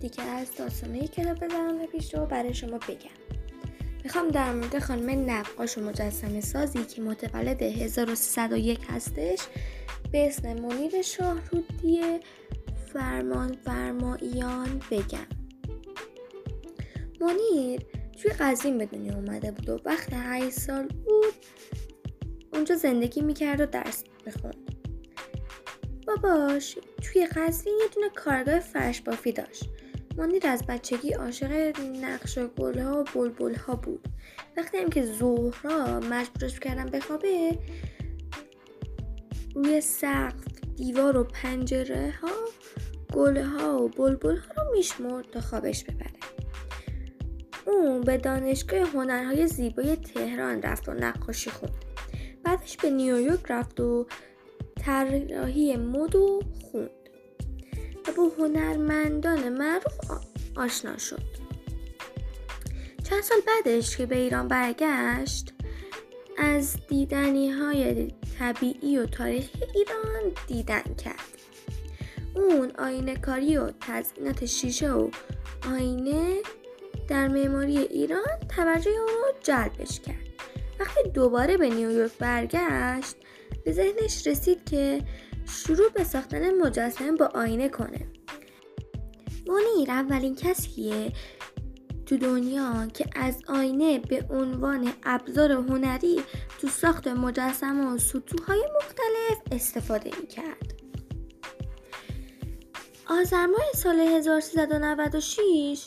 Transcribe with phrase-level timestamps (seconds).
[0.00, 3.16] دیگه از داستانه کتاب زنان پیش رو برای شما بگم.
[4.04, 9.38] می‌خوام در مورد خانم نقاش و مجسمه سازی که متولد 1301 هستش
[10.12, 12.00] به اسم منیر شاهرودی
[12.92, 15.26] فرمان فرماییان بگم.
[17.20, 17.80] منیر
[18.22, 21.34] توی قزوین به دنیا اومده بود و وقت 8 سال بود
[22.52, 24.75] اونجا زندگی می‌کرد و درس می‌خوند.
[26.16, 29.64] باباش توی قزوین یه دونه کارگاه فرش بافی داشت.
[30.16, 34.08] منیر از بچگی عاشق نقش و گلها و بلبل ها بود.
[34.56, 37.58] وقتی هم که ظهرها مجبورش کردن بخوابه
[39.54, 40.44] روی سقف
[40.76, 42.28] دیوار و پنجره ها
[43.12, 46.10] گله ها و بلبل ها رو میشمرد تا خوابش ببره.
[47.66, 51.84] اون به دانشگاه هنرهای زیبای تهران رفت و نقاشی خوند.
[52.44, 54.06] بعدش به نیویورک رفت و
[54.84, 56.90] طراحی مد و خوند
[58.08, 59.94] و با هنرمندان معروف
[60.56, 61.22] آشنا شد.
[63.04, 65.52] چند سال بعدش که به ایران برگشت
[66.38, 71.36] از دیدنی های طبیعی و تاریخی ایران دیدن کرد.
[72.34, 75.10] اون آینه کاری و تزئینات شیشه و
[75.72, 76.36] آینه
[77.08, 80.26] در معماری ایران توجه اون رو جلبش کرد.
[80.80, 83.16] وقتی دوباره به نیویورک برگشت
[83.66, 85.02] به ذهنش رسید که
[85.48, 88.06] شروع به ساختن مجسمه با آینه کنه
[89.46, 91.12] منیر اولین کسیه
[92.06, 96.20] تو دنیا که از آینه به عنوان ابزار هنری
[96.60, 100.74] تو ساخت مجسمه و سطوحهای مختلف استفاده می کرد.
[103.10, 105.86] آذر ماه سال 1396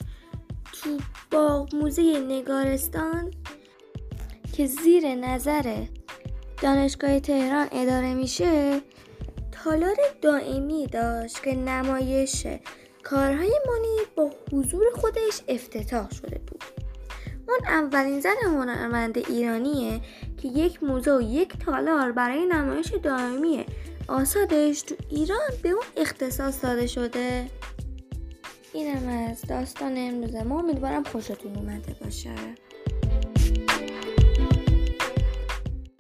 [0.72, 0.98] تو
[1.32, 3.32] باغ موزه نگارستان
[4.54, 5.86] که زیر نظر
[6.62, 8.82] دانشگاه تهران اداره میشه
[9.52, 12.48] تالار دائمی داشت که نمایش
[13.04, 16.64] کارهای منیر با حضور خودش افتتاح شده بود.
[17.48, 20.02] اون اولین زن هنرمند ایرانیه
[20.38, 23.66] که یک موزه و یک تالار برای نمایش دائمی
[24.08, 27.46] آسادش تو ایران به اون اختصاص داده شده.
[28.74, 30.36] اینم از داستان امروز.
[30.36, 32.30] ما امیدوارم خوشتون اومده باشه.